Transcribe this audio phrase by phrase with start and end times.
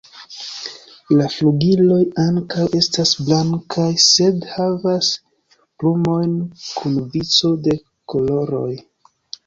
[1.17, 5.13] La flugiloj ankaŭ estas blankaj, sed havas
[5.61, 6.37] plumojn
[6.75, 7.81] kun vico de
[8.13, 8.71] koloroj.